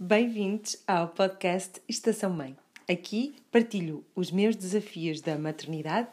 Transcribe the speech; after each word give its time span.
Bem-vindos 0.00 0.76
ao 0.86 1.08
podcast 1.08 1.82
Estação 1.88 2.30
Mãe. 2.30 2.56
Aqui 2.88 3.34
partilho 3.50 4.06
os 4.14 4.30
meus 4.30 4.54
desafios 4.54 5.20
da 5.20 5.36
maternidade 5.36 6.06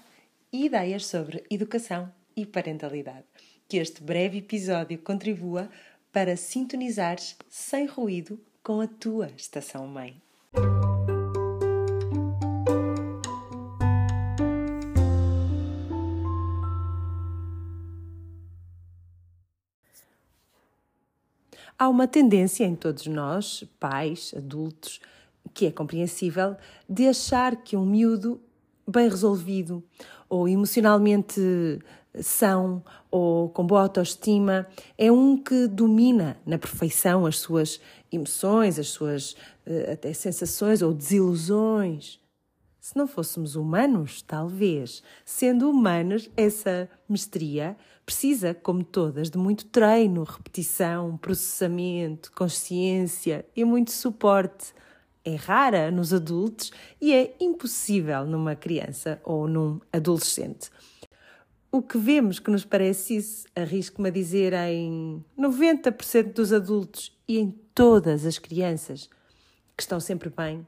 e 0.52 0.66
ideias 0.66 1.06
sobre 1.06 1.44
educação 1.52 2.12
e 2.36 2.48
parentalidade. 2.48 3.28
Que 3.70 3.78
este 3.78 4.02
breve 4.02 4.40
episódio 4.40 4.98
contribua 4.98 5.70
para 6.12 6.36
sintonizares 6.36 7.38
sem 7.48 7.86
ruído 7.86 8.44
com 8.64 8.82
a 8.82 8.88
tua 8.88 9.30
estação 9.38 9.86
mãe. 9.86 10.20
Há 21.78 21.90
uma 21.90 22.08
tendência 22.08 22.64
em 22.64 22.74
todos 22.74 23.06
nós, 23.06 23.66
pais, 23.78 24.34
adultos, 24.36 25.02
que 25.54 25.66
é 25.66 25.72
compreensível, 25.72 26.56
de 26.90 27.06
achar 27.06 27.58
que 27.58 27.76
um 27.76 27.86
miúdo 27.86 28.40
bem 28.88 29.10
resolvido 29.10 29.84
ou 30.30 30.48
emocionalmente 30.48 31.42
são 32.22 32.82
ou 33.12 33.50
com 33.50 33.68
boa 33.68 33.82
autoestima 33.82 34.66
é 34.98 35.12
um 35.12 35.36
que 35.36 35.68
domina 35.68 36.38
na 36.46 36.58
perfeição 36.58 37.26
as 37.26 37.40
suas 37.40 37.82
emoções, 38.10 38.80
as 38.80 38.88
suas 38.88 39.36
eh, 39.66 39.92
até 39.92 40.14
sensações 40.14 40.82
ou 40.82 40.94
desilusões. 40.94 42.22
Se 42.86 42.96
não 42.96 43.08
fôssemos 43.08 43.56
humanos, 43.56 44.22
talvez. 44.22 45.02
Sendo 45.26 45.68
humanos, 45.68 46.30
essa 46.38 46.88
mestria 47.10 47.76
precisa, 48.06 48.54
como 48.54 48.84
todas, 48.84 49.32
de 49.32 49.40
muito 49.40 49.66
treino, 49.66 50.24
repetição, 50.24 51.18
processamento, 51.18 52.32
consciência 52.34 53.44
e 53.56 53.66
muito 53.66 53.92
suporte. 53.92 54.72
É 55.24 55.34
rara 55.34 55.90
nos 55.90 56.14
adultos 56.14 56.72
e 57.02 57.12
é 57.12 57.36
impossível 57.40 58.24
numa 58.24 58.56
criança 58.56 59.20
ou 59.24 59.48
num 59.48 59.82
adolescente. 59.92 60.70
O 61.72 61.82
que 61.82 61.98
vemos 61.98 62.38
que 62.38 62.52
nos 62.52 62.66
parece 62.66 63.16
isso, 63.16 63.48
arrisco-me 63.56 64.10
a 64.10 64.12
dizer 64.12 64.54
em 64.54 65.26
90% 65.36 66.34
dos 66.34 66.54
adultos 66.54 67.18
e 67.28 67.40
em 67.40 67.50
todas 67.74 68.28
as 68.28 68.38
crianças, 68.38 69.10
que 69.76 69.82
estão 69.82 70.00
sempre 70.00 70.30
bem, 70.30 70.64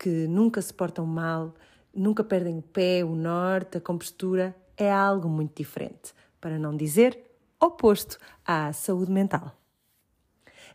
que 0.00 0.26
nunca 0.26 0.62
se 0.62 0.72
portam 0.72 1.04
mal, 1.04 1.54
nunca 1.94 2.24
perdem 2.24 2.56
o 2.56 2.62
pé, 2.62 3.04
o 3.04 3.14
norte, 3.14 3.76
a 3.76 3.80
compostura, 3.82 4.56
é 4.74 4.90
algo 4.90 5.28
muito 5.28 5.54
diferente, 5.54 6.14
para 6.40 6.58
não 6.58 6.74
dizer 6.74 7.22
oposto 7.60 8.16
à 8.42 8.72
saúde 8.72 9.12
mental. 9.12 9.54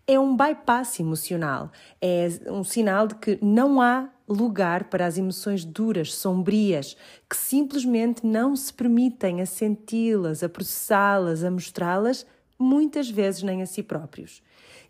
É 0.05 0.19
um 0.19 0.37
bypass 0.37 0.99
emocional, 0.99 1.71
é 1.99 2.27
um 2.51 2.63
sinal 2.63 3.07
de 3.07 3.15
que 3.15 3.39
não 3.41 3.81
há 3.81 4.07
lugar 4.29 4.83
para 4.83 5.07
as 5.07 5.17
emoções 5.17 5.65
duras, 5.65 6.13
sombrias, 6.13 6.95
que 7.27 7.35
simplesmente 7.35 8.23
não 8.23 8.55
se 8.55 8.71
permitem 8.71 9.41
a 9.41 9.47
senti-las, 9.47 10.43
a 10.43 10.49
processá-las, 10.49 11.43
a 11.43 11.49
mostrá-las, 11.49 12.27
muitas 12.57 13.09
vezes 13.09 13.43
nem 13.43 13.61
a 13.61 13.65
si 13.65 13.83
próprios. 13.83 14.41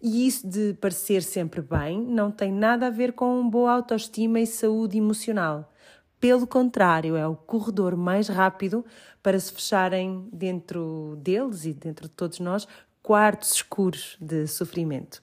E 0.01 0.27
isso 0.27 0.47
de 0.47 0.73
parecer 0.75 1.23
sempre 1.23 1.61
bem 1.61 2.01
não 2.01 2.31
tem 2.31 2.51
nada 2.51 2.87
a 2.87 2.91
ver 2.91 3.13
com 3.13 3.49
boa 3.49 3.71
autoestima 3.73 4.39
e 4.39 4.47
saúde 4.47 4.97
emocional. 4.97 5.71
Pelo 6.19 6.47
contrário, 6.47 7.15
é 7.15 7.27
o 7.27 7.35
corredor 7.35 7.95
mais 7.95 8.27
rápido 8.27 8.85
para 9.21 9.39
se 9.39 9.51
fecharem 9.51 10.27
dentro 10.31 11.17
deles 11.21 11.65
e 11.65 11.73
dentro 11.73 12.07
de 12.07 12.13
todos 12.13 12.39
nós 12.39 12.67
quartos 13.01 13.53
escuros 13.53 14.17
de 14.19 14.47
sofrimento. 14.47 15.21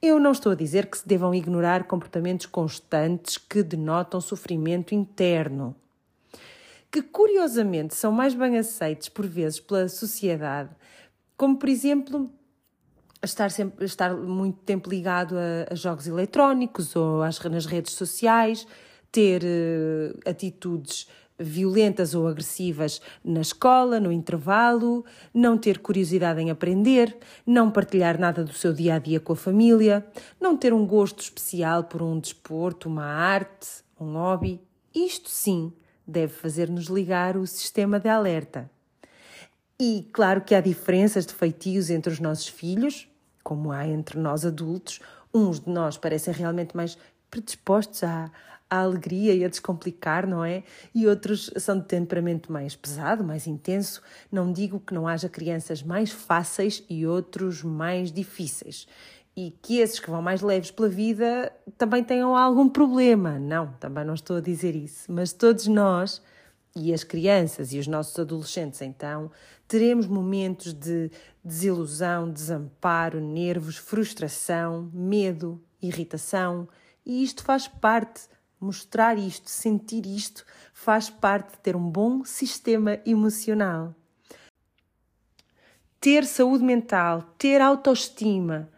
Eu 0.00 0.20
não 0.20 0.32
estou 0.32 0.52
a 0.52 0.54
dizer 0.54 0.86
que 0.86 0.98
se 0.98 1.08
devam 1.08 1.34
ignorar 1.34 1.84
comportamentos 1.84 2.46
constantes 2.46 3.38
que 3.38 3.62
denotam 3.62 4.20
sofrimento 4.20 4.94
interno, 4.94 5.74
que 6.92 7.00
curiosamente 7.00 7.94
são 7.94 8.12
mais 8.12 8.34
bem 8.34 8.58
aceitos 8.58 9.08
por 9.08 9.26
vezes 9.26 9.58
pela 9.58 9.88
sociedade, 9.88 10.70
como 11.36 11.58
por 11.58 11.68
exemplo 11.68 12.30
estar, 13.22 13.50
sempre, 13.50 13.84
estar 13.84 14.14
muito 14.14 14.58
tempo 14.60 14.88
ligado 14.88 15.36
a, 15.36 15.72
a 15.72 15.74
jogos 15.74 16.06
eletrónicos 16.06 16.94
ou 16.94 17.22
às, 17.22 17.40
nas 17.44 17.66
redes 17.66 17.92
sociais, 17.94 18.66
ter 19.10 19.42
uh, 19.42 20.28
atitudes 20.28 21.08
violentas 21.38 22.14
ou 22.14 22.28
agressivas 22.28 23.00
na 23.24 23.40
escola, 23.40 23.98
no 23.98 24.12
intervalo, 24.12 25.04
não 25.32 25.58
ter 25.58 25.78
curiosidade 25.78 26.40
em 26.40 26.50
aprender, 26.50 27.16
não 27.44 27.70
partilhar 27.70 28.18
nada 28.18 28.44
do 28.44 28.52
seu 28.52 28.72
dia 28.72 28.94
a 28.94 28.98
dia 28.98 29.18
com 29.18 29.32
a 29.32 29.36
família, 29.36 30.06
não 30.40 30.56
ter 30.56 30.72
um 30.72 30.86
gosto 30.86 31.20
especial 31.20 31.84
por 31.84 32.02
um 32.02 32.18
desporto, 32.18 32.88
uma 32.88 33.04
arte, 33.04 33.68
um 34.00 34.12
hobby. 34.12 34.60
Isto 34.94 35.28
sim 35.28 35.72
deve 36.06 36.32
fazer-nos 36.32 36.86
ligar 36.86 37.36
o 37.36 37.46
sistema 37.46 37.98
de 37.98 38.08
alerta. 38.08 38.70
E 39.86 40.08
claro 40.14 40.40
que 40.40 40.54
há 40.54 40.62
diferenças 40.62 41.26
de 41.26 41.34
feitios 41.34 41.90
entre 41.90 42.10
os 42.10 42.18
nossos 42.18 42.48
filhos, 42.48 43.06
como 43.42 43.70
há 43.70 43.86
entre 43.86 44.18
nós 44.18 44.46
adultos. 44.46 44.98
Uns 45.32 45.60
de 45.60 45.68
nós 45.68 45.98
parecem 45.98 46.32
realmente 46.32 46.74
mais 46.74 46.96
predispostos 47.30 48.02
à, 48.02 48.30
à 48.70 48.78
alegria 48.78 49.34
e 49.34 49.44
a 49.44 49.48
descomplicar, 49.48 50.26
não 50.26 50.42
é? 50.42 50.62
E 50.94 51.06
outros 51.06 51.50
são 51.58 51.78
de 51.78 51.84
temperamento 51.84 52.50
mais 52.50 52.74
pesado, 52.74 53.22
mais 53.22 53.46
intenso. 53.46 54.00
Não 54.32 54.50
digo 54.50 54.80
que 54.80 54.94
não 54.94 55.06
haja 55.06 55.28
crianças 55.28 55.82
mais 55.82 56.10
fáceis 56.10 56.82
e 56.88 57.06
outros 57.06 57.62
mais 57.62 58.10
difíceis. 58.10 58.88
E 59.36 59.50
que 59.60 59.80
esses 59.80 60.00
que 60.00 60.08
vão 60.08 60.22
mais 60.22 60.40
leves 60.40 60.70
pela 60.70 60.88
vida 60.88 61.52
também 61.76 62.02
tenham 62.02 62.34
algum 62.34 62.70
problema. 62.70 63.38
Não, 63.38 63.66
também 63.78 64.02
não 64.06 64.14
estou 64.14 64.38
a 64.38 64.40
dizer 64.40 64.74
isso. 64.74 65.12
Mas 65.12 65.34
todos 65.34 65.66
nós, 65.66 66.22
e 66.76 66.92
as 66.92 67.04
crianças 67.04 67.72
e 67.72 67.78
os 67.78 67.86
nossos 67.86 68.18
adolescentes, 68.18 68.82
então, 68.82 69.30
teremos 69.68 70.06
momentos 70.06 70.72
de 70.72 71.10
desilusão, 71.44 72.30
desamparo, 72.30 73.20
nervos, 73.20 73.76
frustração, 73.76 74.90
medo, 74.92 75.62
irritação. 75.80 76.68
E 77.06 77.22
isto 77.22 77.44
faz 77.44 77.68
parte 77.68 78.28
Mostrar 78.64 79.18
isto, 79.18 79.50
sentir 79.50 80.06
isto, 80.06 80.42
faz 80.72 81.10
parte 81.10 81.50
de 81.50 81.58
ter 81.58 81.76
um 81.76 81.86
bom 81.90 82.24
sistema 82.24 82.98
emocional. 83.04 83.94
Ter 86.00 86.24
saúde 86.24 86.64
mental, 86.64 87.20
ter 87.36 87.60
autoestima 87.60 88.70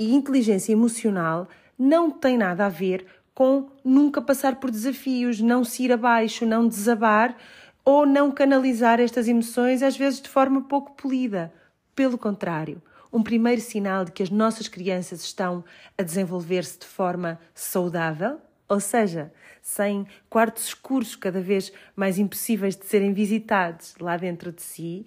e 0.00 0.12
inteligência 0.12 0.72
emocional 0.72 1.48
não 1.78 2.10
tem 2.10 2.36
nada 2.36 2.66
a 2.66 2.68
ver 2.68 3.06
com 3.34 3.68
nunca 3.84 4.22
passar 4.22 4.56
por 4.56 4.70
desafios, 4.70 5.40
não 5.40 5.64
se 5.64 5.82
ir 5.82 5.92
abaixo, 5.92 6.46
não 6.46 6.68
desabar 6.68 7.36
ou 7.84 8.06
não 8.06 8.30
canalizar 8.30 9.00
estas 9.00 9.28
emoções, 9.28 9.82
às 9.82 9.96
vezes 9.96 10.20
de 10.20 10.28
forma 10.28 10.62
pouco 10.62 10.92
polida. 10.92 11.52
Pelo 11.94 12.16
contrário, 12.16 12.80
um 13.12 13.22
primeiro 13.22 13.60
sinal 13.60 14.04
de 14.04 14.12
que 14.12 14.22
as 14.22 14.30
nossas 14.30 14.68
crianças 14.68 15.22
estão 15.22 15.64
a 15.98 16.02
desenvolver-se 16.02 16.78
de 16.78 16.86
forma 16.86 17.38
saudável, 17.54 18.40
ou 18.68 18.80
seja, 18.80 19.32
sem 19.60 20.06
quartos 20.30 20.66
escuros 20.68 21.14
cada 21.14 21.40
vez 21.40 21.72
mais 21.94 22.18
impossíveis 22.18 22.76
de 22.76 22.86
serem 22.86 23.12
visitados 23.12 23.94
lá 24.00 24.16
dentro 24.16 24.50
de 24.50 24.62
si, 24.62 25.06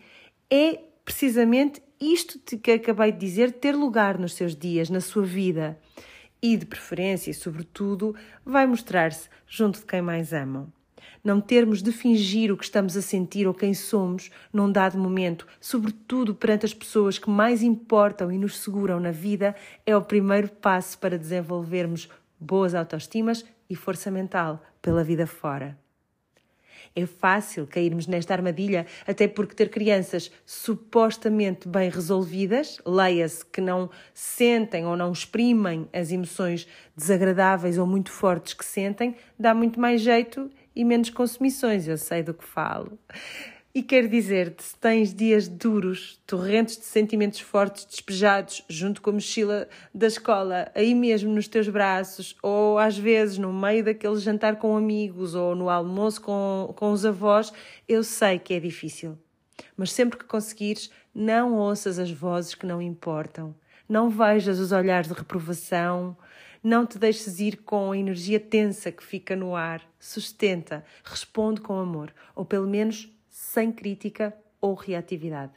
é 0.50 0.80
precisamente 1.04 1.82
isto 2.00 2.40
que 2.60 2.72
acabei 2.72 3.12
de 3.12 3.18
dizer 3.18 3.52
ter 3.54 3.76
lugar 3.76 4.18
nos 4.18 4.34
seus 4.34 4.56
dias, 4.56 4.90
na 4.90 5.02
sua 5.02 5.24
vida. 5.24 5.78
E, 6.42 6.56
de 6.56 6.66
preferência 6.66 7.32
e 7.32 7.34
sobretudo, 7.34 8.16
vai 8.46 8.66
mostrar-se 8.66 9.30
junto 9.48 9.80
de 9.80 9.86
quem 9.86 10.02
mais 10.02 10.34
amam. 10.34 10.72
Não 11.24 11.42
termos 11.42 11.82
de 11.82 11.92
fingir 11.92 12.52
o 12.52 12.58
que 12.58 12.64
estamos 12.64 12.96
a 12.96 13.02
sentir 13.02 13.48
ou 13.48 13.54
quem 13.54 13.74
somos 13.74 14.30
num 14.54 14.72
dado 14.72 14.98
momento, 14.98 15.48
sobretudo 15.60 16.36
perante 16.36 16.66
as 16.66 16.74
pessoas 16.74 17.18
que 17.18 17.30
mais 17.30 17.62
importam 17.64 18.32
e 18.32 18.38
nos 18.38 18.60
seguram 18.60 19.00
na 19.00 19.12
vida, 19.12 19.56
é 19.86 19.96
o 19.96 20.02
primeiro 20.02 20.50
passo 20.50 20.98
para 21.00 21.18
desenvolvermos 21.18 22.10
boas 22.40 22.76
autoestimas 22.76 23.44
e 23.70 23.76
força 23.76 24.12
mental 24.12 24.64
pela 24.82 25.04
vida 25.04 25.28
fora. 25.28 25.78
É 26.96 27.06
fácil 27.06 27.68
cairmos 27.68 28.08
nesta 28.08 28.34
armadilha, 28.34 28.86
até 29.06 29.28
porque 29.28 29.56
ter 29.56 29.70
crianças 29.70 30.32
supostamente 30.46 31.68
bem 31.68 31.90
resolvidas, 31.90 32.80
leia-se 32.86 33.46
que 33.46 33.62
não 33.62 33.90
sentem 34.14 34.86
ou 34.86 34.96
não 34.96 35.12
exprimem 35.12 35.88
as 35.94 36.12
emoções 36.12 36.68
desagradáveis 36.96 37.78
ou 37.78 37.86
muito 37.86 38.12
fortes 38.12 38.54
que 38.54 38.66
sentem, 38.66 39.16
dá 39.38 39.54
muito 39.54 39.80
mais 39.80 40.02
jeito 40.02 40.50
e 40.76 40.86
menos 40.86 41.10
consumições, 41.10 41.88
eu 41.88 41.98
sei 41.98 42.22
do 42.22 42.34
que 42.34 42.46
falo. 42.46 42.98
E 43.76 43.84
quero 43.84 44.08
dizer-te, 44.10 44.64
se 44.64 44.76
tens 44.76 45.14
dias 45.14 45.48
duros, 45.48 46.20
torrentes 46.26 46.78
de 46.78 46.86
sentimentos 46.86 47.40
fortes 47.42 47.86
despejados 47.86 48.64
junto 48.68 49.02
com 49.02 49.12
a 49.12 49.14
mochila 49.14 49.70
da 49.94 50.08
escola, 50.08 50.72
aí 50.74 50.96
mesmo 50.96 51.32
nos 51.32 51.48
teus 51.48 51.70
braços, 51.70 52.36
ou 52.42 52.80
às 52.80 52.98
vezes 52.98 53.38
no 53.38 53.54
meio 53.54 53.84
daquele 53.84 54.18
jantar 54.18 54.56
com 54.56 54.76
amigos 54.76 55.36
ou 55.36 55.56
no 55.56 55.70
almoço 55.70 56.22
com, 56.22 56.74
com 56.76 56.92
os 56.92 57.06
avós, 57.06 57.54
eu 57.88 58.04
sei 58.04 58.40
que 58.40 58.56
é 58.56 58.60
difícil. 58.60 59.16
Mas 59.76 59.92
sempre 59.92 60.18
que 60.18 60.26
conseguires, 60.26 60.90
não 61.14 61.54
ouças 61.54 62.00
as 62.00 62.10
vozes 62.10 62.56
que 62.56 62.66
não 62.66 62.82
importam. 62.82 63.54
Não 63.88 64.10
vejas 64.10 64.60
os 64.60 64.72
olhares 64.72 65.08
de 65.08 65.14
reprovação, 65.14 66.18
Não 66.64 66.86
te 66.86 66.98
deixes 66.98 67.40
ir 67.40 67.58
com 67.58 67.92
a 67.92 67.98
energia 67.98 68.40
tensa 68.40 68.92
que 68.92 69.04
fica 69.04 69.36
no 69.36 69.56
ar. 69.56 69.82
Sustenta, 70.00 70.84
responde 71.04 71.62
com 71.62 71.80
amor, 71.80 72.12
ou 72.36 72.44
pelo 72.44 72.68
menos 72.68 73.08
sem 73.38 73.72
crítica 73.72 74.36
ou 74.60 74.74
reatividade. 74.74 75.54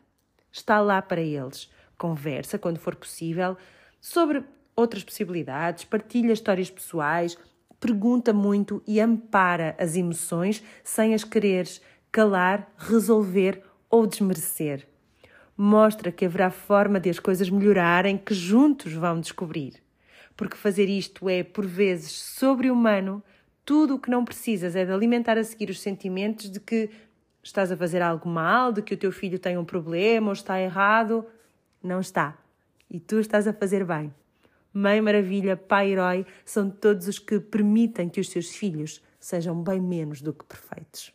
Está 0.52 0.82
lá 0.82 1.00
para 1.00 1.22
eles. 1.22 1.70
Conversa, 1.96 2.58
quando 2.58 2.78
for 2.78 2.94
possível, 2.94 3.56
sobre 3.98 4.44
outras 4.76 5.02
possibilidades, 5.02 5.84
partilha 5.84 6.34
histórias 6.34 6.70
pessoais, 6.70 7.38
pergunta 7.80 8.34
muito 8.34 8.82
e 8.86 9.00
ampara 9.00 9.74
as 9.78 9.96
emoções 9.96 10.62
sem 10.84 11.14
as 11.14 11.24
quereres 11.24 11.80
calar, 12.12 12.70
resolver 12.76 13.62
ou 13.88 14.06
desmerecer. 14.06 14.86
Mostra 15.56 16.12
que 16.12 16.26
haverá 16.26 16.50
forma 16.50 17.00
de 17.00 17.08
as 17.08 17.18
coisas 17.18 17.48
melhorarem 17.48 18.18
que 18.18 18.34
juntos 18.34 18.92
vão 18.92 19.18
descobrir. 19.18 19.82
Porque 20.36 20.56
fazer 20.56 20.88
isto 20.90 21.30
é, 21.30 21.42
por 21.42 21.64
vezes, 21.64 22.12
sobre-humano, 22.12 23.22
tudo 23.64 23.94
o 23.94 23.98
que 23.98 24.10
não 24.10 24.24
precisas 24.24 24.76
é 24.76 24.84
de 24.84 24.92
alimentar 24.92 25.38
a 25.38 25.44
seguir 25.44 25.70
os 25.70 25.80
sentimentos 25.80 26.50
de 26.50 26.60
que 26.60 26.90
estás 27.42 27.70
a 27.72 27.76
fazer 27.76 28.02
algo 28.02 28.28
mal, 28.28 28.72
de 28.72 28.82
que 28.82 28.94
o 28.94 28.96
teu 28.96 29.12
filho 29.12 29.38
tem 29.38 29.56
um 29.56 29.64
problema 29.64 30.28
ou 30.28 30.32
está 30.32 30.60
errado. 30.60 31.24
Não 31.82 32.00
está. 32.00 32.36
E 32.90 32.98
tu 32.98 33.20
estás 33.20 33.46
a 33.46 33.52
fazer 33.52 33.84
bem. 33.84 34.12
Mãe 34.72 35.00
Maravilha, 35.00 35.56
Pai 35.56 35.92
Herói 35.92 36.26
são 36.44 36.70
todos 36.70 37.08
os 37.08 37.18
que 37.18 37.40
permitem 37.40 38.08
que 38.08 38.20
os 38.20 38.28
seus 38.30 38.54
filhos 38.54 39.02
sejam 39.18 39.60
bem 39.62 39.80
menos 39.80 40.22
do 40.22 40.32
que 40.32 40.44
perfeitos. 40.44 41.12